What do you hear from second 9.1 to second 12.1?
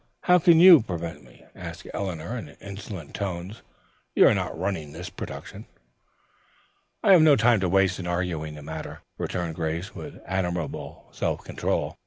returned Grace with admirable self control.